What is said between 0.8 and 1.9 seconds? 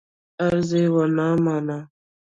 یې ونه مانه.